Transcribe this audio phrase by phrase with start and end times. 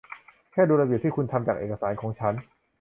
[0.51, 2.33] แค่ดูระเบียบที่คุณทำจากเอกสารของฉัน